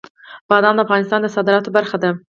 بادام 0.49 0.75
د 0.75 0.79
افغانستان 0.85 1.19
د 1.21 1.27
صادراتو 1.35 1.69
برخه 1.77 1.97
ده. 2.03 2.09